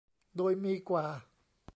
[0.37, 1.05] โดยมีกว่า